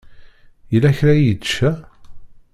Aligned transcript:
Yella 0.71 0.91
kra 0.97 1.13
i 1.17 1.21
yečča? 1.25 1.71